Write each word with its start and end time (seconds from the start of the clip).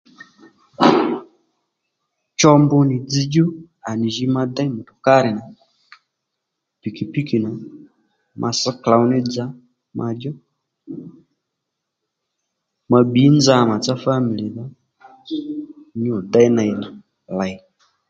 Cho 2.39 2.49
mbu 2.61 2.77
nì 2.89 2.95
dzzdjú 3.09 3.45
à 3.89 3.91
nì 3.99 4.07
jǐ 4.15 4.25
ma 4.35 4.43
déy 4.55 4.69
mutkárì 4.77 5.31
nà 5.37 5.43
pikipiki 6.81 7.37
nà 7.43 7.49
ma 8.41 8.49
sš 8.57 8.65
klǒw 8.83 9.03
ní 9.11 9.19
dza 9.29 9.45
ma 9.97 10.07
djú 10.15 10.31
ma 12.91 12.99
bbǐ 13.07 13.23
nza 13.37 13.55
màtsá 13.69 13.93
family 14.03 14.47
dho 14.55 14.65
nyû 16.01 16.15
déy 16.33 16.47
ney 16.55 16.71
lèy 17.37 17.55